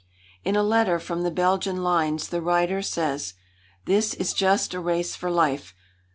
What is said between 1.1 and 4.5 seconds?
the Belgian lines the writer says: "This is